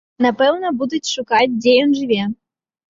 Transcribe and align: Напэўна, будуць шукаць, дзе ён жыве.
Напэўна, 0.25 0.71
будуць 0.81 1.11
шукаць, 1.15 1.55
дзе 1.61 1.79
ён 1.87 1.97
жыве. 2.01 2.23